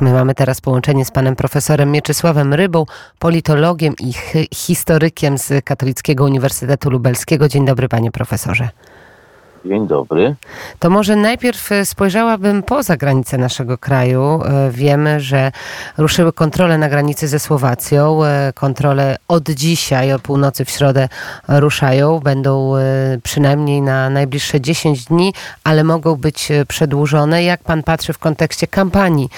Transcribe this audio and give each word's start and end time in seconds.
My 0.00 0.12
mamy 0.12 0.34
teraz 0.34 0.60
połączenie 0.60 1.04
z 1.04 1.10
panem 1.10 1.36
profesorem 1.36 1.92
Mieczysławem 1.92 2.54
Rybą, 2.54 2.86
politologiem 3.18 3.94
i 3.98 4.12
historykiem 4.54 5.38
z 5.38 5.64
Katolickiego 5.64 6.24
Uniwersytetu 6.24 6.90
Lubelskiego. 6.90 7.48
Dzień 7.48 7.64
dobry, 7.64 7.88
panie 7.88 8.10
profesorze. 8.10 8.68
Dzień 9.64 9.86
dobry. 9.86 10.34
To 10.78 10.90
może 10.90 11.16
najpierw 11.16 11.72
e, 11.72 11.84
spojrzałabym 11.84 12.62
poza 12.62 12.96
granice 12.96 13.38
naszego 13.38 13.78
kraju. 13.78 14.40
E, 14.44 14.70
wiemy, 14.70 15.20
że 15.20 15.52
ruszyły 15.98 16.32
kontrole 16.32 16.78
na 16.78 16.88
granicy 16.88 17.28
ze 17.28 17.38
Słowacją. 17.38 18.24
E, 18.24 18.52
kontrole 18.54 19.16
od 19.28 19.50
dzisiaj, 19.50 20.12
o 20.12 20.18
północy 20.18 20.64
w 20.64 20.70
środę 20.70 21.08
ruszają. 21.48 22.20
Będą 22.20 22.72
przynajmniej 23.22 23.82
na 23.82 24.10
najbliższe 24.10 24.60
10 24.60 25.04
dni, 25.04 25.32
ale 25.64 25.84
mogą 25.84 26.16
być 26.16 26.48
przedłużone. 26.68 27.44
Jak 27.44 27.62
pan 27.62 27.82
patrzy 27.82 28.12
w 28.12 28.18
kontekście 28.18 28.66
kampanii 28.66 29.28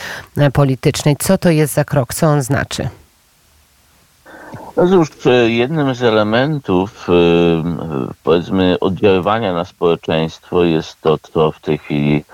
politycznej? 0.53 1.17
Co 1.19 1.39
to 1.39 1.51
jest 1.51 1.75
za 1.75 1.85
krok? 1.85 2.15
Co 2.15 2.27
on 2.27 2.43
znaczy? 2.43 2.89
No 4.77 4.89
cóż, 4.89 5.09
jednym 5.47 5.95
z 5.95 6.03
elementów 6.03 7.09
y, 7.09 7.13
powiedzmy 8.25 8.77
oddziaływania 8.81 9.53
na 9.53 9.65
społeczeństwo 9.65 10.65
jest 10.65 11.01
to, 11.01 11.19
co 11.19 11.53
w 11.53 11.61
tej 11.61 11.79
chwili 11.79 12.25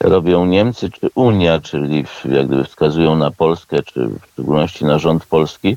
robią 0.00 0.46
Niemcy 0.46 0.90
czy 0.90 1.10
Unia, 1.14 1.60
czyli 1.60 2.04
jak 2.24 2.46
gdyby 2.46 2.64
wskazują 2.64 3.16
na 3.16 3.30
Polskę, 3.30 3.82
czy 3.82 4.06
w 4.06 4.26
szczególności 4.32 4.84
na 4.84 4.98
rząd 4.98 5.26
polski, 5.26 5.76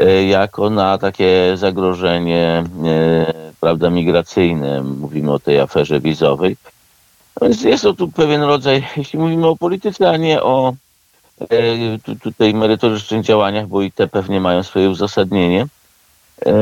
y, 0.00 0.24
jako 0.24 0.70
na 0.70 0.98
takie 0.98 1.52
zagrożenie 1.56 2.64
y, 3.50 3.54
prawda, 3.60 3.90
migracyjne. 3.90 4.82
Mówimy 4.82 5.32
o 5.32 5.38
tej 5.38 5.60
aferze 5.60 6.00
wizowej. 6.00 6.56
No 7.40 7.48
więc 7.48 7.62
jest 7.62 7.82
to 7.82 7.94
tu 7.94 8.08
pewien 8.08 8.42
rodzaj, 8.42 8.86
jeśli 8.96 9.18
mówimy 9.18 9.46
o 9.46 9.56
polityce, 9.56 10.10
a 10.10 10.16
nie 10.16 10.42
o 10.42 10.74
tutaj 12.22 12.54
merytorycznych 12.54 13.24
działaniach, 13.24 13.66
bo 13.66 13.82
i 13.82 13.92
te 13.92 14.08
pewnie 14.08 14.40
mają 14.40 14.62
swoje 14.62 14.90
uzasadnienie. 14.90 15.66
E, 16.46 16.52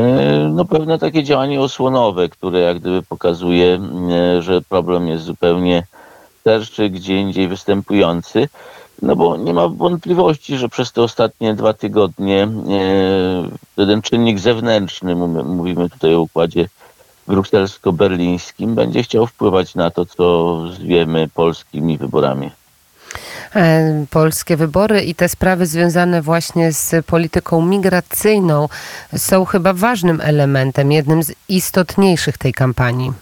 no 0.53 0.65
pewne 0.65 0.99
takie 0.99 1.25
działanie 1.25 1.61
osłonowe, 1.61 2.29
które 2.29 2.61
jak 2.61 2.79
gdyby 2.79 3.03
pokazuje, 3.03 3.81
e, 4.11 4.43
że 4.43 4.63
problem 4.63 5.09
jest 5.09 5.25
zupełnie 5.25 5.87
szerszy, 6.45 6.91
gdzie 6.91 7.17
indziej 7.17 7.49
występujący. 7.49 8.49
No 9.03 9.17
bo 9.17 9.37
nie 9.37 9.55
ma 9.55 9.69
wątpliwości, 9.69 10.57
że 10.57 10.69
przez 10.69 10.93
te 10.93 11.03
ostatnie 11.03 11.55
dwa 11.55 11.73
tygodnie 11.73 12.49
ten 13.77 14.03
czynnik 14.03 14.39
zewnętrzny, 14.39 15.15
mówimy 15.45 15.91
tutaj 15.91 16.15
o 16.15 16.21
układzie 16.21 16.69
brukselsko-berlińskim, 17.29 18.75
będzie 18.75 19.03
chciał 19.03 19.27
wpływać 19.27 19.75
na 19.75 19.91
to, 19.91 20.07
co 20.07 20.59
zwiemy 20.73 21.29
polskimi 21.35 21.99
wyborami. 21.99 22.51
E, 23.55 24.05
polskie 24.11 24.57
wybory 24.57 25.03
i 25.03 25.15
te 25.15 25.29
sprawy 25.29 25.67
związane 25.67 26.23
właśnie 26.23 26.73
z 26.73 27.07
polityką 27.07 27.63
migracyjną 27.63 28.69
są 29.17 29.45
chyba 29.45 29.73
ważnym 29.73 30.21
elementem, 30.21 30.93
jednym 30.93 31.23
z 31.23 31.33
istotniejszych 31.49 32.39
tej 32.39 32.53
kampanii. 32.53 33.13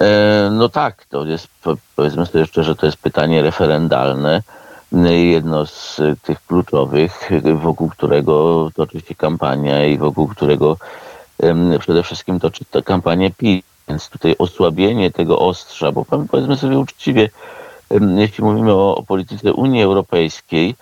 E, 0.00 0.50
no 0.52 0.68
tak, 0.68 1.04
to 1.06 1.24
jest, 1.26 1.48
powiedzmy 1.96 2.26
sobie 2.26 2.46
szczerze, 2.46 2.74
to 2.74 2.86
jest 2.86 2.98
pytanie 2.98 3.42
referendalne. 3.42 4.42
Jedno 5.32 5.66
z 5.66 6.00
tych 6.22 6.46
kluczowych, 6.46 7.30
wokół 7.54 7.88
którego 7.88 8.68
toczy 8.74 9.00
się 9.00 9.14
kampania 9.14 9.86
i 9.86 9.98
wokół 9.98 10.28
którego 10.28 10.76
przede 11.78 12.02
wszystkim 12.02 12.40
toczy 12.40 12.64
ta 12.70 12.82
kampania 12.82 13.30
PiS. 13.38 13.62
Więc 13.88 14.08
tutaj 14.08 14.34
osłabienie 14.38 15.10
tego 15.10 15.38
ostrza, 15.38 15.92
bo 15.92 16.04
powiedzmy 16.04 16.56
sobie 16.56 16.78
uczciwie, 16.78 17.28
jeśli 18.16 18.44
mówimy 18.44 18.72
o, 18.72 18.96
o 18.96 19.02
polityce 19.02 19.52
Unii 19.52 19.82
Europejskiej, 19.82 20.74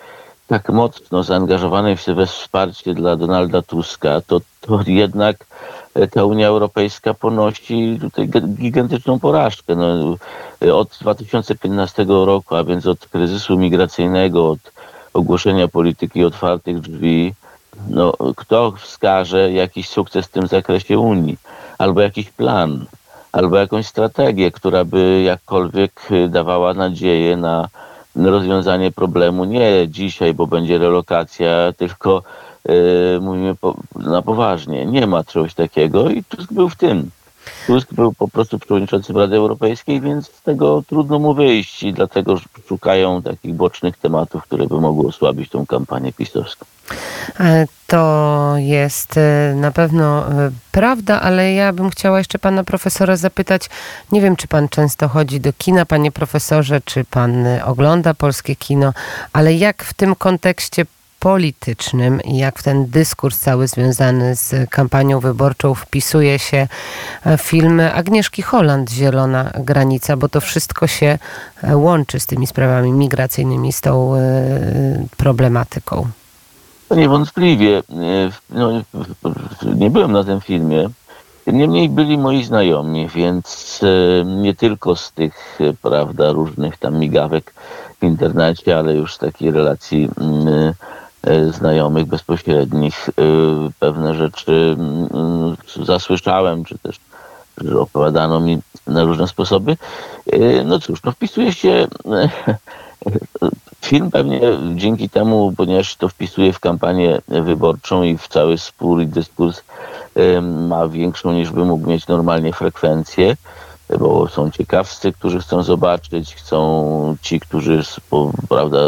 tak 0.51 0.69
mocno 0.69 1.23
zaangażowanej 1.23 1.97
we 2.07 2.27
wsparcie 2.27 2.95
dla 2.95 3.17
Donalda 3.17 3.63
Tuska, 3.63 4.21
to, 4.27 4.41
to 4.61 4.81
jednak 4.87 5.47
e, 5.95 6.09
ta 6.09 6.25
Unia 6.25 6.47
Europejska 6.49 7.15
ponosi 7.15 7.99
tutaj 8.01 8.29
gigantyczną 8.49 9.19
porażkę. 9.21 9.77
No, 9.77 10.17
od 10.75 10.99
2015 11.01 12.07
roku, 12.09 12.57
a 12.57 12.65
więc 12.65 12.87
od 12.87 13.09
kryzysu 13.09 13.59
migracyjnego, 13.59 14.51
od 14.51 14.73
ogłoszenia 15.15 15.69
polityki 15.69 16.25
otwartych 16.25 16.81
drzwi, 16.81 17.35
no, 17.89 18.13
kto 18.37 18.73
wskaże 18.73 19.53
jakiś 19.53 19.89
sukces 19.89 20.27
w 20.27 20.31
tym 20.31 20.47
zakresie 20.47 20.99
Unii 20.99 21.37
albo 21.79 22.01
jakiś 22.01 22.31
plan? 22.31 22.87
Albo 23.33 23.57
jakąś 23.57 23.87
strategię, 23.87 24.51
która 24.51 24.85
by 24.85 25.23
jakkolwiek 25.25 26.09
dawała 26.29 26.75
nadzieję 26.75 27.37
na 27.37 27.69
rozwiązanie 28.17 28.93
problemu 28.93 29.45
nie 29.45 29.89
dzisiaj, 29.89 30.35
bo 30.35 30.47
będzie 30.47 30.79
relokacja, 30.79 31.73
tylko 31.77 32.23
yy, 32.69 32.75
mówimy 33.21 33.55
po, 33.55 33.75
na 33.97 34.23
poważnie. 34.23 34.87
Nie 34.87 35.07
ma 35.07 35.25
czegoś 35.25 35.55
takiego 35.55 36.11
i 36.11 36.25
Tusk 36.25 36.53
był 36.53 36.69
w 36.69 36.77
tym. 36.77 37.11
Tusk 37.67 37.95
był 37.95 38.13
po 38.13 38.29
prostu 38.29 38.59
przewodniczącym 38.59 39.17
Rady 39.17 39.37
Europejskiej, 39.37 40.01
więc 40.01 40.27
z 40.27 40.43
tego 40.43 40.83
trudno 40.89 41.19
mu 41.19 41.35
wyjść 41.35 41.83
i 41.83 41.93
dlatego 41.93 42.37
szukają 42.69 43.23
takich 43.23 43.55
bocznych 43.55 43.99
tematów, 43.99 44.43
które 44.43 44.67
by 44.67 44.81
mogły 44.81 45.09
osłabić 45.09 45.51
tą 45.51 45.67
kampanię 45.67 46.13
pisowską. 46.13 46.67
E, 47.91 47.97
to 47.97 48.55
jest 48.57 49.17
e, 49.17 49.55
na 49.57 49.73
pewno 49.73 50.33
e, 50.33 50.51
prawda, 50.73 51.21
ale 51.21 51.53
ja 51.53 51.73
bym 51.73 51.91
chciała 51.91 52.19
jeszcze 52.19 52.39
pana 52.39 52.65
profesora 52.65 53.17
zapytać, 53.17 53.71
nie 54.13 54.21
wiem 54.21 54.37
czy 54.37 54.49
pan 54.49 54.69
często 54.69 55.09
chodzi 55.09 55.41
do 55.41 55.53
kina, 55.53 55.87
panie 55.87 56.13
profesorze, 56.13 56.81
czy 56.85 57.05
pan 57.05 57.47
ogląda 57.65 58.15
polskie 58.15 58.57
kino, 58.57 58.93
ale 59.33 59.55
jak 59.55 59.85
w 59.85 59.95
tym 59.95 60.15
kontekście 60.15 60.87
politycznym 61.19 62.21
i 62.21 62.39
jak 62.39 62.59
w 62.59 62.63
ten 62.63 62.87
dyskurs 62.87 63.39
cały 63.39 63.69
związany 63.69 64.37
z 64.37 64.71
kampanią 64.71 65.21
wyborczą 65.21 65.75
wpisuje 65.75 66.39
się 66.39 66.69
film 67.39 67.81
Agnieszki 67.95 68.43
Holland 68.43 68.91
Zielona 68.91 69.51
Granica, 69.59 70.17
bo 70.17 70.29
to 70.29 70.41
wszystko 70.41 70.87
się 70.87 71.19
łączy 71.73 72.21
z 72.21 72.27
tymi 72.27 72.47
sprawami 72.47 72.93
migracyjnymi, 72.93 73.73
z 73.73 73.81
tą 73.81 74.13
problematyką. 75.17 76.11
Niewątpliwie. 76.97 77.79
E, 77.79 77.83
no, 78.51 78.71
nie 79.75 79.91
byłem 79.91 80.13
na 80.13 80.25
tym 80.25 80.41
filmie. 80.41 80.89
Niemniej 81.47 81.89
byli 81.89 82.19
moi 82.19 82.45
znajomi, 82.45 83.09
więc 83.09 83.81
e, 83.83 84.25
nie 84.25 84.55
tylko 84.55 84.97
z 84.97 85.13
tych, 85.13 85.59
e, 85.61 85.73
prawda, 85.83 86.33
różnych 86.33 86.79
tam 86.79 86.99
migawek 86.99 87.55
w 88.01 88.05
internecie, 88.05 88.79
ale 88.79 88.95
już 88.95 89.15
z 89.15 89.19
takiej 89.19 89.51
relacji 89.51 90.09
mm, 90.21 90.73
znajomych, 91.53 92.05
bezpośrednich, 92.07 93.11
pewne 93.79 94.15
rzeczy 94.15 94.77
mm, 94.79 95.57
zasłyszałem, 95.85 96.65
czy 96.65 96.79
też 96.79 96.97
opowiadano 97.79 98.41
mi 98.41 98.59
na 98.87 99.05
różne 99.05 99.29
sposoby. 99.29 99.77
No 100.65 100.79
cóż, 100.79 101.03
no 101.03 101.13
wpisuje 101.13 101.53
się 101.53 101.87
Film 103.81 104.11
pewnie 104.11 104.41
dzięki 104.75 105.09
temu, 105.09 105.53
ponieważ 105.57 105.97
to 105.97 106.09
wpisuje 106.09 106.53
w 106.53 106.61
kampanię 106.61 107.21
wyborczą 107.29 108.03
i 108.03 108.19
w 108.19 108.29
cały 108.29 108.59
spór 108.59 109.03
i 109.03 109.07
dyskurs 109.07 109.63
ma 110.43 110.89
większą 110.89 111.33
niż 111.33 111.51
by 111.51 111.65
mógł 111.65 111.89
mieć 111.89 112.07
normalnie 112.07 112.53
frekwencję, 112.53 113.37
bo 113.99 114.29
są 114.29 114.51
ciekawscy, 114.51 115.13
którzy 115.13 115.41
chcą 115.41 115.63
zobaczyć, 115.63 116.35
chcą 116.35 117.17
ci, 117.23 117.41
którzy 117.41 117.83
prawda, 118.49 118.79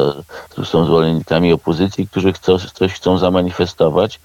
są 0.64 0.84
zwolennikami 0.84 1.52
opozycji, 1.52 2.08
którzy 2.08 2.32
chcą, 2.32 2.58
coś 2.58 2.92
chcą 2.92 3.18
zamanifestować. 3.18 4.20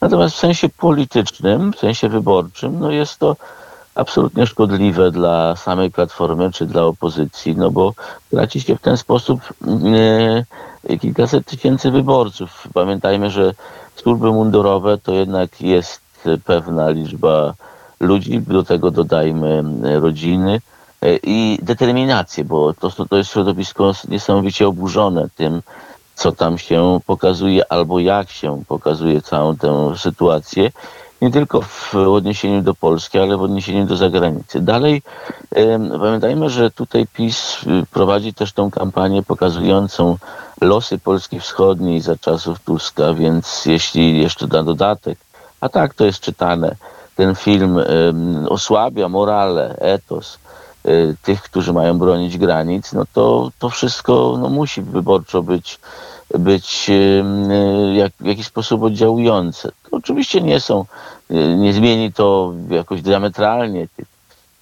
Natomiast 0.00 0.34
w 0.34 0.38
sensie 0.38 0.68
politycznym, 0.68 1.72
w 1.72 1.78
sensie 1.78 2.08
wyborczym, 2.08 2.80
no 2.80 2.90
jest 2.90 3.18
to 3.18 3.36
absolutnie 3.96 4.46
szkodliwe 4.46 5.10
dla 5.10 5.56
samej 5.56 5.90
Platformy 5.90 6.52
czy 6.52 6.66
dla 6.66 6.82
opozycji, 6.82 7.56
no 7.56 7.70
bo 7.70 7.94
traci 8.30 8.60
się 8.60 8.76
w 8.76 8.80
ten 8.80 8.96
sposób 8.96 9.40
kilkaset 11.00 11.46
tysięcy 11.46 11.90
wyborców. 11.90 12.68
Pamiętajmy, 12.74 13.30
że 13.30 13.54
służby 13.96 14.32
mundurowe 14.32 14.98
to 14.98 15.12
jednak 15.12 15.60
jest 15.60 16.00
pewna 16.44 16.90
liczba 16.90 17.54
ludzi, 18.00 18.40
do 18.40 18.62
tego 18.62 18.90
dodajmy 18.90 19.64
rodziny 20.00 20.60
e, 21.02 21.16
i 21.22 21.58
determinację, 21.62 22.44
bo 22.44 22.74
to, 22.74 22.90
to 22.90 23.16
jest 23.16 23.30
środowisko 23.30 23.92
niesamowicie 24.08 24.68
oburzone 24.68 25.28
tym, 25.36 25.62
co 26.14 26.32
tam 26.32 26.58
się 26.58 27.00
pokazuje 27.06 27.72
albo 27.72 27.98
jak 27.98 28.30
się 28.30 28.62
pokazuje 28.68 29.22
całą 29.22 29.56
tę 29.56 29.92
sytuację 29.96 30.70
nie 31.22 31.30
tylko 31.30 31.60
w 31.60 31.94
odniesieniu 31.94 32.62
do 32.62 32.74
Polski, 32.74 33.18
ale 33.18 33.36
w 33.36 33.42
odniesieniu 33.42 33.86
do 33.86 33.96
zagranicy. 33.96 34.60
Dalej 34.60 35.02
pamiętajmy, 36.00 36.50
że 36.50 36.70
tutaj 36.70 37.06
PiS 37.06 37.62
y, 37.62 37.86
prowadzi 37.90 38.34
też 38.34 38.52
tą 38.52 38.70
kampanię 38.70 39.22
pokazującą 39.22 40.18
losy 40.60 40.98
Polski 40.98 41.40
Wschodniej 41.40 42.00
za 42.00 42.16
czasów 42.16 42.60
Tuska, 42.60 43.14
więc 43.14 43.66
jeśli 43.66 44.18
jeszcze 44.22 44.46
na 44.46 44.62
dodatek, 44.62 45.18
a 45.60 45.68
tak 45.68 45.94
to 45.94 46.04
jest 46.04 46.20
czytane, 46.20 46.76
ten 47.16 47.34
film 47.34 47.78
osłabia 48.48 49.08
morale, 49.08 49.76
etos 49.78 50.38
tych, 51.22 51.42
którzy 51.42 51.72
mają 51.72 51.98
bronić 51.98 52.38
granic, 52.38 52.92
no 52.92 53.04
to 53.12 53.50
to 53.58 53.70
wszystko 53.70 54.36
no, 54.40 54.48
musi 54.48 54.82
wyborczo 54.82 55.42
być, 55.42 55.78
być 56.38 56.90
jak, 57.94 58.12
w 58.20 58.26
jakiś 58.26 58.46
sposób 58.46 58.82
oddziałujące. 58.82 59.72
To 59.90 59.96
oczywiście 59.96 60.40
nie 60.40 60.60
są, 60.60 60.84
nie 61.56 61.72
zmieni 61.72 62.12
to 62.12 62.52
jakoś 62.70 63.02
diametralnie 63.02 63.88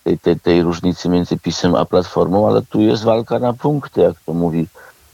tej, 0.04 0.18
tej, 0.18 0.40
tej 0.40 0.62
różnicy 0.62 1.08
między 1.08 1.38
PiSem 1.38 1.74
a 1.74 1.84
Platformą, 1.84 2.48
ale 2.48 2.62
tu 2.62 2.80
jest 2.80 3.04
walka 3.04 3.38
na 3.38 3.52
punkty, 3.52 4.00
jak 4.00 4.14
to 4.26 4.34
mówi 4.34 4.66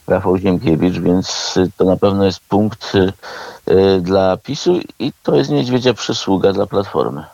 Rafał 0.06 0.38
Ziemkiewicz, 0.38 0.98
więc 0.98 1.58
to 1.76 1.84
na 1.84 1.96
pewno 1.96 2.24
jest 2.24 2.40
punkt 2.40 2.92
dla 4.00 4.36
PiSu 4.36 4.80
i 4.98 5.12
to 5.22 5.36
jest 5.36 5.50
niedźwiedzia 5.50 5.94
przysługa 5.94 6.52
dla 6.52 6.66
Platformy. 6.66 7.24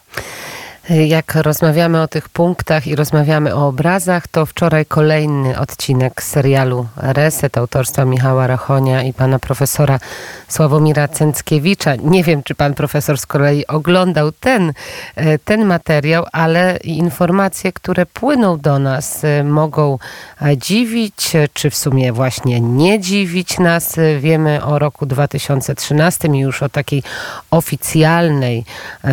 Jak 0.91 1.35
rozmawiamy 1.35 2.03
o 2.03 2.09
tych 2.09 2.29
punktach 2.29 2.87
i 2.87 2.97
rozmawiamy 2.97 3.55
o 3.55 3.69
obrazach, 3.69 4.29
to 4.29 4.47
wczoraj 4.47 4.87
kolejny 4.87 5.59
odcinek 5.59 6.23
serialu 6.23 6.87
Reset 6.97 7.59
autorstwa 7.59 8.05
Michała 8.05 8.47
Rachonia 8.47 9.03
i 9.03 9.13
pana 9.13 9.39
profesora 9.39 10.01
Sławomira 10.49 11.09
Cęckiewicza. 11.09 11.97
Nie 11.97 12.25
wiem, 12.25 12.43
czy 12.43 12.55
pan 12.55 12.75
profesor 12.75 13.19
z 13.19 13.27
kolei 13.27 13.67
oglądał 13.67 14.33
ten, 14.33 14.73
e, 15.17 15.39
ten 15.39 15.65
materiał, 15.65 16.25
ale 16.33 16.77
informacje, 16.85 17.73
które 17.73 18.07
płyną 18.07 18.59
do 18.59 18.79
nas, 18.79 19.25
e, 19.25 19.45
mogą 19.45 19.99
e, 20.43 20.57
dziwić, 20.57 21.33
czy 21.53 21.71
w 21.71 21.77
sumie 21.77 22.13
właśnie 22.13 22.61
nie 22.61 23.01
dziwić 23.01 23.59
nas. 23.59 23.97
Wiemy 24.21 24.65
o 24.65 24.79
roku 24.79 25.07
2013 25.07 26.29
i 26.29 26.39
już 26.39 26.63
o 26.63 26.69
takiej 26.69 27.03
oficjalnej 27.51 28.65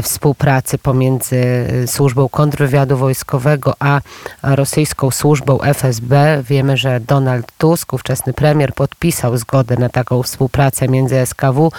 współpracy 0.01 0.77
pomiędzy 0.77 1.62
służbą 1.87 2.29
kontrwywiadu 2.29 2.97
wojskowego, 2.97 3.73
a 3.79 4.01
rosyjską 4.43 5.11
służbą 5.11 5.61
FSB. 5.61 6.43
Wiemy, 6.43 6.77
że 6.77 6.99
Donald 6.99 7.51
Tusk, 7.57 7.93
ówczesny 7.93 8.33
premier, 8.33 8.73
podpisał 8.73 9.37
zgodę 9.37 9.77
na 9.77 9.89
taką 9.89 10.23
współpracę 10.23 10.87
między 10.87 11.25
SKW 11.25 11.71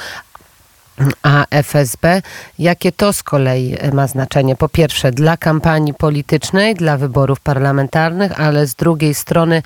a 1.22 1.44
FSB. 1.50 2.22
Jakie 2.58 2.92
to 2.92 3.12
z 3.12 3.22
kolei 3.22 3.76
ma 3.92 4.06
znaczenie? 4.06 4.56
Po 4.56 4.68
pierwsze 4.68 5.12
dla 5.12 5.36
kampanii 5.36 5.94
politycznej, 5.94 6.74
dla 6.74 6.96
wyborów 6.96 7.40
parlamentarnych, 7.40 8.40
ale 8.40 8.66
z 8.66 8.74
drugiej 8.74 9.14
strony 9.14 9.62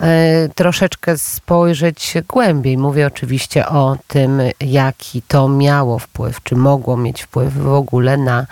e, 0.00 0.48
troszeczkę 0.54 1.18
spojrzeć 1.18 2.14
głębiej. 2.28 2.78
Mówię 2.78 3.06
oczywiście 3.06 3.68
o 3.68 3.96
tym, 4.06 4.40
jaki 4.60 5.22
to 5.22 5.48
miało 5.48 5.98
wpływ, 5.98 6.42
czy 6.42 6.56
mogło 6.56 6.96
mieć 6.96 7.22
wpływ 7.22 7.54
w 7.54 7.72
ogóle 7.72 8.16
na 8.16 8.46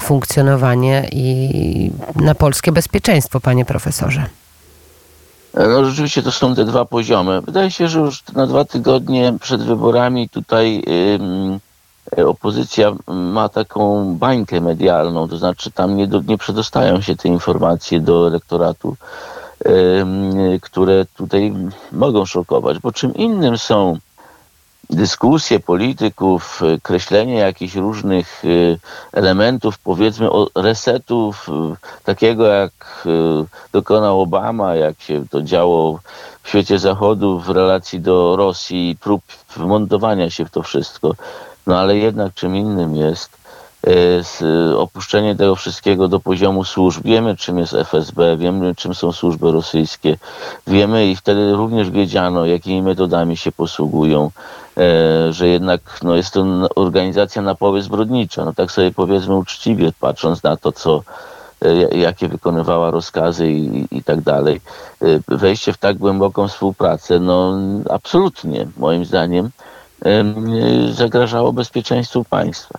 funkcjonowanie 0.00 1.08
i 1.12 1.90
na 2.16 2.34
polskie 2.34 2.72
bezpieczeństwo, 2.72 3.40
panie 3.40 3.64
profesorze. 3.64 4.41
No 5.54 5.84
rzeczywiście 5.84 6.22
to 6.22 6.32
są 6.32 6.54
te 6.54 6.64
dwa 6.64 6.84
poziomy. 6.84 7.40
Wydaje 7.40 7.70
się, 7.70 7.88
że 7.88 8.00
już 8.00 8.22
na 8.32 8.46
dwa 8.46 8.64
tygodnie 8.64 9.34
przed 9.40 9.62
wyborami 9.62 10.28
tutaj 10.28 10.82
yy, 12.16 12.26
opozycja 12.26 12.92
ma 13.06 13.48
taką 13.48 14.04
bańkę 14.14 14.60
medialną, 14.60 15.28
to 15.28 15.38
znaczy 15.38 15.70
tam 15.70 15.96
nie, 15.96 16.06
do, 16.06 16.20
nie 16.20 16.38
przedostają 16.38 17.00
się 17.00 17.16
te 17.16 17.28
informacje 17.28 18.00
do 18.00 18.26
elektoratu, 18.26 18.96
yy, 19.64 20.60
które 20.60 21.06
tutaj 21.16 21.54
mogą 21.92 22.26
szokować, 22.26 22.78
bo 22.78 22.92
czym 22.92 23.14
innym 23.14 23.58
są 23.58 23.98
dyskusje 24.94 25.60
polityków, 25.60 26.62
y, 26.62 26.80
kreślenie 26.80 27.34
jakichś 27.34 27.74
różnych 27.74 28.44
y, 28.44 28.78
elementów, 29.12 29.78
powiedzmy 29.78 30.28
resetów, 30.54 31.48
y, 31.48 32.02
takiego 32.04 32.46
jak 32.46 32.72
dokonał 33.72 34.20
Obama, 34.20 34.74
jak 34.74 35.00
się 35.00 35.24
to 35.30 35.42
działo 35.42 36.00
w 36.42 36.48
świecie 36.48 36.78
zachodu 36.78 37.38
w 37.38 37.48
relacji 37.48 38.00
do 38.00 38.36
Rosji, 38.36 38.96
prób 39.00 39.22
wmontowania 39.56 40.30
się 40.30 40.44
w 40.44 40.50
to 40.50 40.62
wszystko. 40.62 41.14
No 41.66 41.78
ale 41.78 41.96
jednak 41.96 42.34
czym 42.34 42.56
innym 42.56 42.96
jest 42.96 43.41
opuszczenie 44.76 45.34
tego 45.34 45.56
wszystkiego 45.56 46.08
do 46.08 46.20
poziomu 46.20 46.64
służb. 46.64 47.02
Wiemy, 47.04 47.36
czym 47.36 47.58
jest 47.58 47.74
FSB, 47.74 48.36
wiemy, 48.36 48.74
czym 48.74 48.94
są 48.94 49.12
służby 49.12 49.52
rosyjskie. 49.52 50.16
Wiemy 50.66 51.06
i 51.06 51.16
wtedy 51.16 51.52
również 51.52 51.90
wiedziano, 51.90 52.46
jakimi 52.46 52.82
metodami 52.82 53.36
się 53.36 53.52
posługują. 53.52 54.30
E, 54.78 55.32
że 55.32 55.48
jednak 55.48 55.80
no, 56.02 56.16
jest 56.16 56.34
to 56.34 56.44
organizacja 56.74 57.42
na 57.42 57.54
poły 57.54 57.82
zbrodnicza. 57.82 58.44
No 58.44 58.52
tak 58.52 58.72
sobie 58.72 58.90
powiedzmy 58.90 59.36
uczciwie, 59.36 59.92
patrząc 60.00 60.42
na 60.42 60.56
to, 60.56 60.72
co 60.72 61.02
e, 61.62 61.98
jakie 61.98 62.28
wykonywała 62.28 62.90
rozkazy 62.90 63.50
i, 63.50 63.86
i 63.90 64.04
tak 64.04 64.20
dalej. 64.20 64.60
E, 65.02 65.36
wejście 65.36 65.72
w 65.72 65.78
tak 65.78 65.98
głęboką 65.98 66.48
współpracę, 66.48 67.20
no 67.20 67.58
absolutnie, 67.90 68.66
moim 68.76 69.04
zdaniem, 69.04 69.50
zagrażało 70.92 71.52
bezpieczeństwu 71.52 72.24
państwa. 72.24 72.78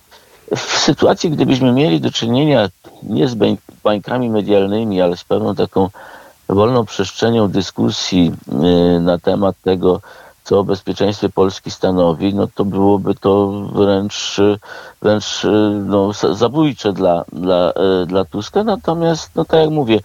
W 0.55 0.77
sytuacji, 0.77 1.29
gdybyśmy 1.29 1.71
mieli 1.71 2.01
do 2.01 2.11
czynienia 2.11 2.69
nie 3.03 3.27
z 3.27 3.35
bańkami 3.83 4.29
medialnymi, 4.29 5.01
ale 5.01 5.17
z 5.17 5.23
pewną 5.23 5.55
taką 5.55 5.89
wolną 6.49 6.85
przestrzenią 6.85 7.47
dyskusji 7.47 8.31
na 9.01 9.17
temat 9.17 9.55
tego, 9.63 10.01
co 10.43 10.59
o 10.59 10.63
bezpieczeństwie 10.63 11.29
Polski 11.29 11.71
stanowi, 11.71 12.33
no 12.33 12.47
to 12.55 12.65
byłoby 12.65 13.15
to 13.15 13.51
wręcz, 13.73 14.41
wręcz 15.01 15.47
no, 15.85 16.11
zabójcze 16.13 16.93
dla, 16.93 17.25
dla, 17.31 17.73
e, 17.73 18.05
dla 18.05 18.25
Tuska. 18.25 18.63
Natomiast, 18.63 19.31
no 19.35 19.45
tak 19.45 19.59
jak 19.59 19.69
mówię, 19.69 19.99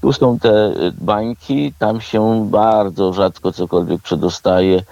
tu 0.00 0.12
są 0.12 0.38
te 0.38 0.72
bańki, 1.00 1.72
tam 1.78 2.00
się 2.00 2.46
bardzo 2.50 3.12
rzadko 3.12 3.52
cokolwiek 3.52 4.02
przedostaje 4.02 4.82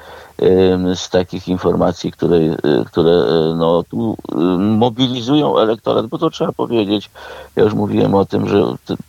z 0.94 1.10
takich 1.10 1.48
informacji, 1.48 2.12
które, 2.12 2.36
e, 2.36 2.56
które 2.86 3.10
e, 3.10 3.54
no, 3.56 3.84
tu 3.90 4.16
mobilizują 4.58 5.58
elektorat, 5.58 6.06
bo 6.06 6.19
to 6.19 6.31
trzeba 6.31 6.52
powiedzieć. 6.52 7.10
Ja 7.56 7.62
już 7.62 7.75
mówiłem 7.75 8.14
o 8.14 8.25
tym, 8.25 8.48
że 8.48 8.64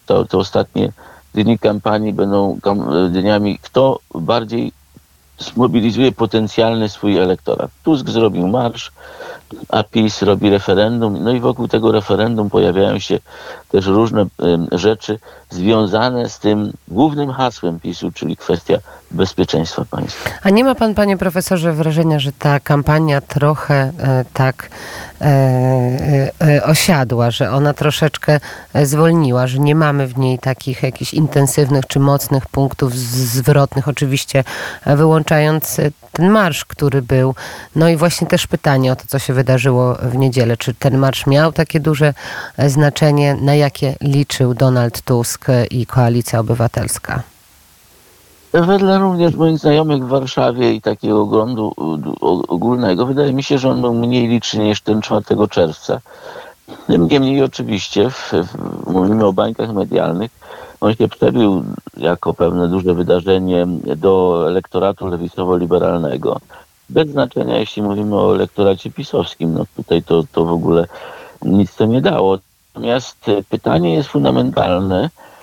te, 0.06 0.26
te 0.26 0.38
ostatnie 0.38 0.92
dni 1.34 1.60
kampanii 1.60 2.14
będą 2.14 2.60
dniami, 3.10 3.60
kto 3.62 4.00
bardziej 4.16 4.72
zmobilizuje 5.40 6.12
potencjalny 6.12 6.90
swój 6.90 7.18
elektorat. 7.18 7.72
Tusk 7.84 8.10
zrobił 8.10 8.48
marsz, 8.48 8.92
a 9.70 9.84
PiS 9.84 10.22
robi 10.22 10.50
referendum, 10.50 11.24
no 11.24 11.32
i 11.32 11.40
wokół 11.40 11.68
tego 11.68 11.92
referendum 11.92 12.50
pojawiają 12.50 13.00
się 13.00 13.20
też 13.70 13.86
różne 13.86 14.26
rzeczy 14.72 15.20
związane 15.50 16.30
z 16.30 16.40
tym 16.40 16.74
głównym 16.88 17.32
hasłem 17.32 17.80
PiSu, 17.80 18.12
czyli 18.12 18.38
kwestia 18.38 18.78
bezpieczeństwa 19.12 19.86
państwa. 19.92 20.30
A 20.44 20.50
nie 20.50 20.64
ma 20.64 20.76
pan, 20.76 20.96
panie 20.96 21.18
profesorze, 21.18 21.74
wrażenia, 21.74 22.20
że 22.20 22.32
ta 22.32 22.60
kampania 22.60 23.22
trochę 23.22 23.76
e, 23.76 24.26
tak 24.34 24.70
osiadła, 26.64 27.32
że 27.32 27.52
ona 27.52 27.74
troszeczkę 27.74 28.40
zwolniła, 28.84 29.48
że 29.48 29.60
nie 29.60 29.76
mamy 29.76 30.08
w 30.08 30.18
niej 30.18 30.40
takich 30.40 30.84
jakichś 30.84 31.14
intensywnych 31.14 31.88
czy 31.88 32.00
mocnych 32.00 32.48
punktów 32.48 32.96
zwrotnych, 32.96 33.88
oczywiście 33.88 34.44
wyłączając 34.86 35.78
ten 36.12 36.30
marsz, 36.30 36.66
który 36.66 37.02
był. 37.02 37.36
No 37.76 37.90
i 37.90 37.98
właśnie 37.98 38.28
też 38.28 38.48
pytanie 38.48 38.92
o 38.92 38.96
to, 38.96 39.04
co 39.08 39.20
się 39.20 39.34
wydarzyło 39.34 39.96
w 39.96 40.16
niedzielę. 40.16 40.58
Czy 40.58 40.74
ten 40.74 40.98
marsz 40.98 41.28
miał 41.28 41.52
takie 41.52 41.80
duże 41.80 42.14
znaczenie, 42.68 43.36
na 43.42 43.56
jakie 43.56 43.96
liczył 44.02 44.54
Donald 44.54 45.02
Tusk 45.02 45.48
i 45.72 45.86
Koalicja 45.86 46.40
Obywatelska? 46.40 47.35
Wedle 48.62 49.00
również 49.00 49.36
moich 49.36 49.60
znajomych 49.60 50.04
w 50.04 50.08
Warszawie 50.08 50.74
i 50.74 50.82
takiego 50.82 51.22
oglądu 51.22 51.74
ogólnego, 52.48 53.06
wydaje 53.06 53.34
mi 53.34 53.44
się, 53.44 53.58
że 53.58 53.70
on 53.70 53.82
był 53.82 53.94
mniej 53.94 54.28
liczny 54.28 54.64
niż 54.64 54.82
ten 54.82 55.02
4 55.02 55.26
czerwca. 55.50 56.02
Niemniej 56.90 57.44
oczywiście, 57.44 58.10
w, 58.10 58.32
w, 58.34 58.92
mówimy 58.92 59.26
o 59.26 59.34
bańkach 59.34 59.74
medialnych, 59.74 60.32
on 60.82 60.96
się 60.96 61.08
przebił 61.08 61.64
jako 61.98 62.34
pewne 62.34 62.68
duże 62.68 62.94
wydarzenie 62.94 63.68
do 63.96 64.44
elektoratu 64.48 65.08
lewicowo-liberalnego. 65.08 66.40
Bez 66.90 67.10
znaczenia, 67.10 67.58
jeśli 67.58 67.82
mówimy 67.82 68.16
o 68.16 68.36
elektoracie 68.36 68.92
pisowskim, 68.92 69.54
no 69.54 69.66
tutaj 69.76 70.04
to, 70.04 70.24
to 70.32 70.46
w 70.46 70.52
ogóle 70.52 70.88
nic 71.42 71.76
to 71.76 71.86
nie 71.86 72.02
dało. 72.02 72.38
Natomiast 72.76 73.26
pytanie 73.50 73.94
jest 73.94 74.10
fundamentalne, 74.10 75.10
E, 75.10 75.35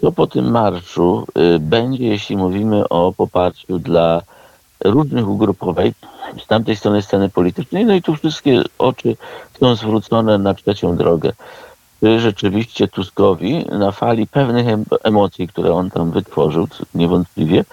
co 0.00 0.12
po 0.12 0.26
tym 0.26 0.50
marszu 0.50 1.26
e, 1.34 1.58
będzie, 1.58 2.04
jeśli 2.04 2.36
mówimy 2.36 2.88
o 2.88 3.12
poparciu 3.12 3.78
dla 3.78 4.22
różnych 4.84 5.28
ugrupowań 5.28 5.92
z 6.44 6.46
tamtej 6.46 6.76
strony 6.76 7.02
sceny 7.02 7.28
politycznej. 7.28 7.84
No 7.84 7.94
i 7.94 8.02
tu 8.02 8.16
wszystkie 8.16 8.62
oczy 8.78 9.16
są 9.60 9.74
zwrócone 9.74 10.38
na 10.38 10.54
trzecią 10.54 10.96
drogę. 10.96 11.32
Czy 12.00 12.20
rzeczywiście 12.20 12.88
Tuskowi 12.88 13.64
na 13.78 13.92
fali 13.92 14.26
pewnych 14.26 14.66
emocji, 15.04 15.48
które 15.48 15.72
on 15.72 15.90
tam 15.90 16.10
wytworzył, 16.10 16.68
niewątpliwie, 16.94 17.64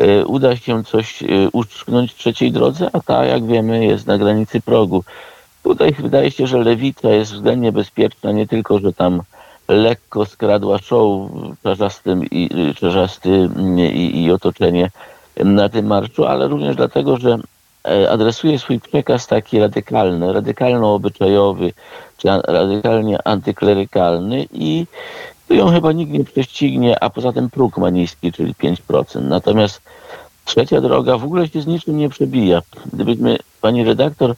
e, 0.00 0.26
uda 0.26 0.56
się 0.56 0.84
coś 0.84 1.24
uszczknąć 1.52 2.14
trzeciej 2.14 2.52
drodze, 2.52 2.90
a 2.92 3.00
ta, 3.00 3.24
jak 3.24 3.46
wiemy, 3.46 3.84
jest 3.84 4.06
na 4.06 4.18
granicy 4.18 4.60
progu. 4.60 5.04
Tutaj 5.62 5.92
wydaje 5.92 6.30
się, 6.30 6.46
że 6.46 6.58
lewica 6.58 7.08
jest 7.08 7.32
względnie 7.32 7.72
bezpieczna, 7.72 8.32
nie 8.32 8.46
tylko, 8.46 8.78
że 8.78 8.92
tam 8.92 9.22
lekko 9.68 10.26
skradła 10.26 10.78
show 10.78 11.30
czarzastym 11.62 12.24
i, 12.24 12.74
czarzastym 12.74 13.78
i, 13.78 14.24
i 14.24 14.32
otoczenie 14.32 14.90
na 15.36 15.68
tym 15.68 15.86
marszu, 15.86 16.24
ale 16.24 16.48
również 16.48 16.76
dlatego, 16.76 17.16
że 17.16 17.38
e, 17.88 18.10
adresuje 18.10 18.58
swój 18.58 18.80
przekaz 18.80 19.26
taki 19.26 19.58
radykalny, 19.58 20.32
radykalno-obyczajowy, 20.32 21.72
czy 22.18 22.28
radykalnie 22.46 23.18
antyklerykalny 23.28 24.46
i 24.52 24.86
tu 25.48 25.54
ją 25.54 25.70
chyba 25.70 25.92
nikt 25.92 26.12
nie 26.12 26.24
prześcignie, 26.24 27.04
a 27.04 27.10
poza 27.10 27.32
tym 27.32 27.50
próg 27.50 27.78
ma 27.78 27.90
niski, 27.90 28.32
czyli 28.32 28.54
5%. 28.54 29.22
Natomiast 29.22 29.82
trzecia 30.44 30.80
droga 30.80 31.18
w 31.18 31.24
ogóle 31.24 31.48
się 31.48 31.62
z 31.62 31.66
niczym 31.66 31.98
nie 31.98 32.08
przebija. 32.08 32.62
Gdybyśmy, 32.92 33.38
pani 33.60 33.84
redaktor, 33.84 34.34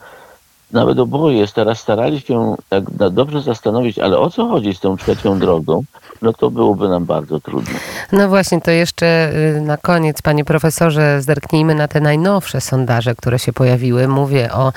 nawet 0.73 0.99
oboje 0.99 1.47
teraz 1.47 1.81
starali 1.81 2.21
się 2.21 2.55
tak 2.69 2.91
dobrze 2.91 3.43
zastanowić, 3.43 3.99
ale 3.99 4.19
o 4.19 4.31
co 4.31 4.49
chodzi 4.49 4.75
z 4.75 4.81
tą 4.81 4.97
trzecią 4.97 5.39
drogą, 5.39 5.83
no 6.23 6.33
to 6.33 6.51
byłoby 6.51 6.89
nam 6.89 7.05
bardzo 7.05 7.41
trudno. 7.41 7.79
No 8.13 8.29
właśnie, 8.29 8.61
to 8.61 8.71
jeszcze 8.71 9.33
y, 9.57 9.61
na 9.61 9.77
koniec, 9.77 10.23
panie 10.23 10.45
profesorze, 10.45 11.23
zerknijmy 11.23 11.75
na 11.75 11.89
te 11.89 12.01
najnowsze 12.01 12.61
sondaże, 12.61 13.15
które 13.15 13.39
się 13.39 13.53
pojawiły. 13.53 14.09
Mówię 14.09 14.53
o 14.53 14.73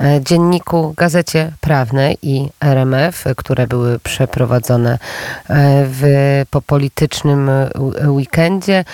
e, 0.00 0.20
dzienniku 0.20 0.94
Gazecie 0.96 1.52
Prawnej 1.60 2.18
i 2.22 2.48
RMF, 2.60 3.24
które 3.36 3.66
były 3.66 3.98
przeprowadzone 3.98 4.92
e, 4.92 4.98
w, 5.86 6.02
po 6.50 6.62
politycznym 6.62 7.50
weekendzie. 8.06 8.84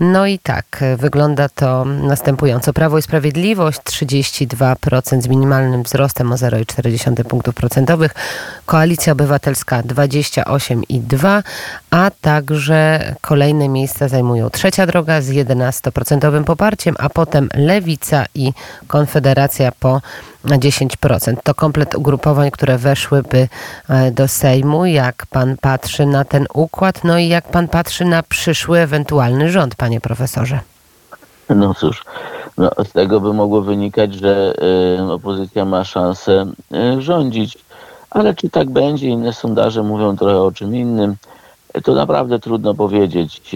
No 0.00 0.26
i 0.26 0.38
tak, 0.38 0.84
wygląda 0.96 1.48
to 1.48 1.84
następująco. 1.84 2.72
Prawo 2.72 2.98
i 2.98 3.02
Sprawiedliwość 3.02 3.78
32% 3.78 5.22
z 5.22 5.28
minimalnym 5.28 5.82
wzrostem 5.82 5.99
o 6.04 6.06
0,4 6.06 7.24
punktów 7.24 7.54
procentowych. 7.54 8.14
Koalicja 8.66 9.12
Obywatelska 9.12 9.82
28,2 9.82 11.42
a 11.90 12.10
także 12.20 13.14
kolejne 13.20 13.68
miejsca 13.68 14.08
zajmują 14.08 14.50
Trzecia 14.50 14.86
Droga 14.86 15.20
z 15.20 15.28
11% 15.28 16.44
poparciem, 16.44 16.94
a 16.98 17.08
potem 17.08 17.48
Lewica 17.54 18.24
i 18.34 18.52
Konfederacja 18.86 19.72
po 19.80 20.00
10%. 20.44 21.36
To 21.42 21.54
komplet 21.54 21.94
ugrupowań, 21.94 22.50
które 22.50 22.78
weszłyby 22.78 23.48
e, 23.88 24.10
do 24.10 24.28
Sejmu. 24.28 24.86
Jak 24.86 25.26
pan 25.26 25.56
patrzy 25.56 26.06
na 26.06 26.24
ten 26.24 26.46
układ, 26.54 27.04
no 27.04 27.18
i 27.18 27.28
jak 27.28 27.48
pan 27.48 27.68
patrzy 27.68 28.04
na 28.04 28.22
przyszły 28.22 28.78
ewentualny 28.78 29.50
rząd, 29.50 29.74
panie 29.74 30.00
profesorze? 30.00 30.60
No 31.48 31.74
cóż, 31.74 32.04
no, 32.60 32.84
z 32.84 32.92
tego 32.92 33.20
by 33.20 33.32
mogło 33.32 33.62
wynikać, 33.62 34.14
że 34.14 34.54
y, 34.98 35.12
opozycja 35.12 35.64
ma 35.64 35.84
szansę 35.84 36.46
y, 36.98 37.02
rządzić. 37.02 37.58
Ale 38.10 38.34
czy 38.34 38.50
tak 38.50 38.70
będzie? 38.70 39.08
Inne 39.08 39.32
sondaże 39.32 39.82
mówią 39.82 40.16
trochę 40.16 40.42
o 40.42 40.52
czym 40.52 40.76
innym. 40.76 41.16
To 41.84 41.94
naprawdę 41.94 42.38
trudno 42.38 42.74
powiedzieć. 42.74 43.50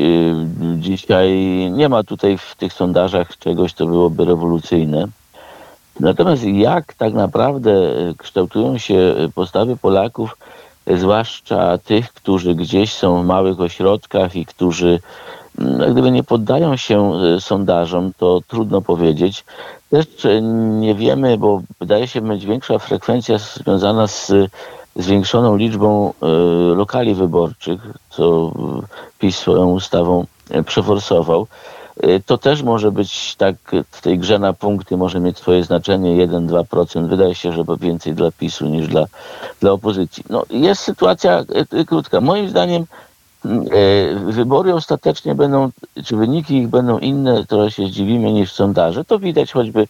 Dzisiaj 0.79 1.31
nie 1.73 1.89
ma 1.89 2.03
tutaj 2.03 2.39
w 2.39 2.55
tych 2.55 2.73
sondażach 2.73 3.39
czegoś, 3.39 3.73
co 3.73 3.87
byłoby 3.87 4.25
rewolucyjne. 4.25 5.07
Natomiast 6.01 6.45
jak 6.45 6.95
tak 6.95 7.15
naprawdę 7.15 7.73
kształtują 8.19 8.79
się 8.79 9.15
postawy 9.35 9.77
Polaków, 9.77 10.37
zwłaszcza 10.87 11.79
tych, 11.79 12.13
którzy 12.13 12.55
gdzieś 12.55 12.93
są 12.93 13.23
w 13.23 13.27
małych 13.27 13.61
ośrodkach 13.61 14.37
i 14.37 14.47
którzy 14.47 15.01
gdyby 15.91 16.11
nie 16.11 16.23
poddają 16.23 16.77
się 16.77 17.13
y, 17.37 17.41
sondażom, 17.41 18.13
to 18.19 18.41
trudno 18.49 18.81
powiedzieć. 18.81 19.45
Też 19.91 20.07
nie 20.81 20.95
wiemy, 20.95 21.39
bo 21.39 21.63
wydaje 21.81 22.09
się 22.09 22.21
być 22.21 22.47
większa 22.47 22.79
frekwencja 22.79 23.39
związana 23.39 24.07
z 24.07 24.33
zwiększoną 24.97 25.57
liczbą 25.57 26.13
e, 26.23 26.27
lokali 26.75 27.15
wyborczych, 27.15 27.81
co 28.11 28.53
PiS 29.19 29.37
swoją 29.37 29.71
ustawą 29.71 30.27
przeforsował. 30.67 31.47
To 32.27 32.39
też 32.39 32.63
może 32.63 32.93
być 32.93 33.35
tak 33.37 33.57
w 33.91 34.01
tej 34.01 34.19
grze 34.19 34.39
na 34.39 34.53
punkty, 34.53 34.97
może 34.97 35.21
mieć 35.21 35.39
swoje 35.39 35.65
znaczenie 35.65 36.27
1-2%. 36.29 37.09
Wydaje 37.09 37.35
się, 37.35 37.53
że 37.53 37.65
więcej 37.81 38.15
dla 38.15 38.31
PiSu 38.31 38.67
niż 38.67 38.89
dla, 38.89 39.07
dla 39.61 39.73
opozycji. 39.73 40.25
No, 40.31 40.43
jest 40.51 40.83
sytuacja 40.83 41.45
krótka. 41.87 42.21
Moim 42.21 42.49
zdaniem 42.49 42.87
wybory 44.27 44.75
ostatecznie 44.75 45.35
będą, 45.35 45.71
czy 46.05 46.17
wyniki 46.17 46.57
ich 46.57 46.69
będą 46.69 46.99
inne, 46.99 47.45
trochę 47.47 47.71
się 47.71 47.87
zdziwimy 47.87 48.33
niż 48.33 48.53
sondaże. 48.53 49.05
To 49.05 49.19
widać 49.19 49.53
choćby 49.53 49.87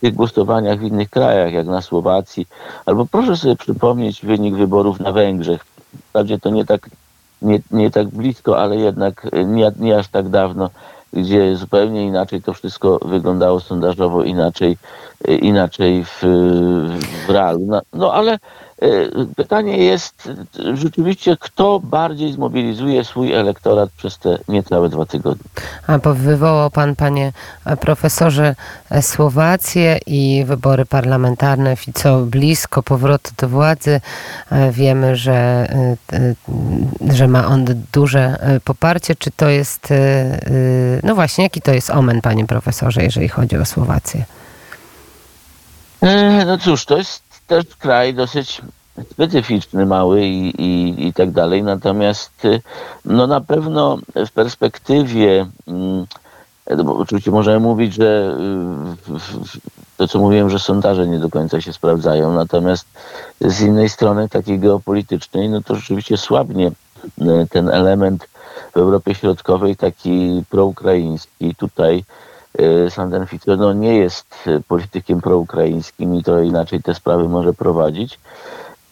tych 0.00 0.14
głosowaniach 0.14 0.78
w 0.78 0.82
innych 0.82 1.10
krajach, 1.10 1.52
jak 1.52 1.66
na 1.66 1.82
Słowacji. 1.82 2.46
Albo 2.86 3.06
proszę 3.06 3.36
sobie 3.36 3.56
przypomnieć 3.56 4.24
wynik 4.24 4.54
wyborów 4.54 5.00
na 5.00 5.12
Węgrzech. 5.12 5.64
Wprawdzie 6.08 6.38
to 6.38 6.50
nie 6.50 6.64
tak, 6.64 6.90
nie, 7.42 7.60
nie 7.70 7.90
tak 7.90 8.08
blisko, 8.08 8.58
ale 8.58 8.76
jednak 8.76 9.26
nie, 9.46 9.72
nie 9.78 9.98
aż 9.98 10.08
tak 10.08 10.28
dawno, 10.28 10.70
gdzie 11.12 11.56
zupełnie 11.56 12.06
inaczej 12.06 12.42
to 12.42 12.54
wszystko 12.54 12.98
wyglądało 13.04 13.60
sondażowo, 13.60 14.22
inaczej, 14.22 14.76
inaczej 15.28 16.04
w, 16.04 16.22
w 17.26 17.30
realu. 17.30 17.66
No, 17.66 17.80
no 17.92 18.12
ale 18.12 18.38
E, 18.38 18.65
pytanie 19.36 19.78
jest 19.78 20.28
rzeczywiście, 20.74 21.36
kto 21.40 21.80
bardziej 21.80 22.32
zmobilizuje 22.32 23.04
swój 23.04 23.32
elektorat 23.32 23.90
przez 23.96 24.18
te 24.18 24.38
niecałe 24.48 24.88
dwa 24.88 25.06
tygodnie. 25.06 25.44
A 25.86 25.98
bo 25.98 26.14
wywołał 26.14 26.70
pan, 26.70 26.96
panie 26.96 27.32
profesorze, 27.80 28.54
Słowację 29.00 29.98
i 30.06 30.44
wybory 30.46 30.86
parlamentarne, 30.86 31.76
Fico 31.76 32.18
blisko 32.20 32.82
powrotu 32.82 33.30
do 33.36 33.48
władzy. 33.48 34.00
E, 34.50 34.72
wiemy, 34.72 35.16
że, 35.16 35.66
e, 36.12 36.34
że 37.14 37.28
ma 37.28 37.46
on 37.46 37.64
duże 37.92 38.36
poparcie. 38.64 39.14
Czy 39.14 39.30
to 39.30 39.48
jest, 39.48 39.88
no 41.02 41.14
właśnie, 41.14 41.44
jaki 41.44 41.60
to 41.60 41.72
jest 41.72 41.90
omen, 41.90 42.20
panie 42.20 42.46
profesorze, 42.46 43.02
jeżeli 43.02 43.28
chodzi 43.28 43.56
o 43.56 43.64
Słowację? 43.64 44.24
No 46.46 46.58
cóż, 46.58 46.84
to 46.84 46.98
jest 46.98 47.25
też 47.46 47.64
kraj 47.78 48.14
dosyć 48.14 48.62
specyficzny, 49.10 49.86
mały 49.86 50.26
i, 50.26 50.62
i, 50.62 51.06
i 51.06 51.12
tak 51.12 51.30
dalej. 51.30 51.62
Natomiast 51.62 52.44
y, 52.44 52.60
no 53.04 53.26
na 53.26 53.40
pewno 53.40 53.98
w 54.26 54.30
perspektywie, 54.30 55.46
mm, 55.68 56.06
bo 56.84 56.96
oczywiście 56.96 57.30
możemy 57.30 57.60
mówić, 57.60 57.94
że 57.94 58.38
y, 59.08 59.96
to 59.96 60.08
co 60.08 60.18
mówiłem, 60.18 60.50
że 60.50 60.58
sondaże 60.58 61.06
nie 61.06 61.18
do 61.18 61.30
końca 61.30 61.60
się 61.60 61.72
sprawdzają, 61.72 62.32
natomiast 62.32 62.86
z 63.40 63.60
innej 63.60 63.88
strony 63.88 64.28
takiej 64.28 64.58
geopolitycznej, 64.58 65.48
no 65.48 65.62
to 65.62 65.74
rzeczywiście 65.74 66.16
słabnie 66.16 66.68
y, 66.68 67.46
ten 67.50 67.68
element 67.68 68.28
w 68.74 68.76
Europie 68.76 69.14
Środkowej, 69.14 69.76
taki 69.76 70.42
proukraiński. 70.50 71.54
Tutaj 71.54 72.04
Sandan 72.88 73.26
Fico 73.26 73.56
no, 73.56 73.72
nie 73.72 73.96
jest 73.96 74.48
politykiem 74.68 75.20
proukraińskim 75.20 76.14
i 76.14 76.22
to 76.22 76.42
inaczej 76.42 76.82
te 76.82 76.94
sprawy 76.94 77.28
może 77.28 77.54
prowadzić. 77.54 78.18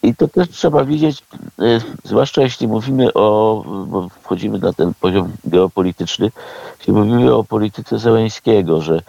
I 0.03 0.15
to 0.15 0.27
też 0.27 0.49
trzeba 0.49 0.85
widzieć, 0.85 1.23
e, 1.59 1.63
zwłaszcza 2.03 2.41
jeśli 2.41 2.67
mówimy 2.67 3.13
o, 3.13 3.63
bo 3.87 4.09
wchodzimy 4.09 4.59
na 4.59 4.73
ten 4.73 4.93
poziom 5.01 5.31
geopolityczny, 5.45 6.31
jeśli 6.77 6.93
mówimy 6.93 7.33
o 7.33 7.43
polityce 7.43 7.99
Zeleńskiego, 7.99 8.81
że 8.81 9.01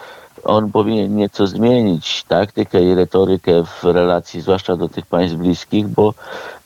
on 0.45 0.73
powinien 0.73 1.17
nieco 1.17 1.47
zmienić 1.47 2.25
taktykę 2.29 2.83
i 2.83 2.95
retorykę 2.95 3.65
w 3.65 3.85
relacji, 3.85 4.41
zwłaszcza 4.41 4.77
do 4.77 4.89
tych 4.89 5.07
państw 5.07 5.37
bliskich, 5.37 5.89
bo 5.89 6.15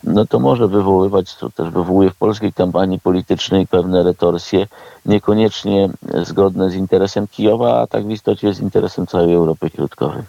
no 0.04 0.26
to 0.26 0.38
może 0.38 0.68
wywoływać, 0.68 1.34
to 1.34 1.50
też 1.50 1.70
wywołuje 1.70 2.10
w 2.10 2.16
polskiej 2.16 2.52
kampanii 2.52 3.00
politycznej 3.00 3.66
pewne 3.66 4.02
retorsje, 4.02 4.66
niekoniecznie 5.06 5.88
zgodne 6.22 6.70
z 6.70 6.74
interesem 6.74 7.28
Kijowa, 7.28 7.80
a 7.80 7.86
tak 7.86 8.06
w 8.06 8.10
istocie 8.10 8.54
z 8.54 8.60
interesem 8.60 9.06
całej 9.06 9.34
Europy 9.34 9.70
Środkowej. 9.74 10.22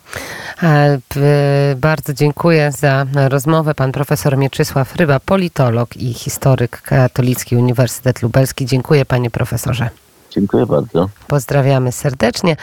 Bardzo 1.77 2.13
dziękuję 2.13 2.71
za 2.71 3.05
rozmowę. 3.29 3.75
Pan 3.75 3.91
profesor 3.91 4.37
Mieczysław 4.37 4.95
Ryba, 4.95 5.19
politolog 5.19 5.97
i 5.97 6.13
historyk 6.13 6.81
Katolicki 6.81 7.55
Uniwersytet 7.55 8.21
Lubelski. 8.21 8.65
Dziękuję 8.65 9.05
panie 9.05 9.31
profesorze. 9.31 9.89
Dziękuję 10.31 10.65
bardzo. 10.65 11.09
Pozdrawiamy 11.27 11.91
serdecznie 11.91 12.55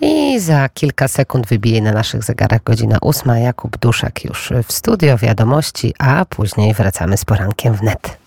i 0.00 0.40
za 0.40 0.68
kilka 0.68 1.08
sekund 1.08 1.46
wybije 1.46 1.82
na 1.82 1.92
naszych 1.92 2.24
zegarach 2.24 2.62
godzina 2.62 2.98
ósma. 3.00 3.38
Jakub 3.38 3.78
Duszek 3.78 4.24
już 4.24 4.52
w 4.68 4.72
studio 4.72 5.18
wiadomości, 5.18 5.94
a 5.98 6.24
później 6.24 6.74
wracamy 6.74 7.16
z 7.16 7.24
porankiem 7.24 7.74
w 7.74 7.82
net. 7.82 8.23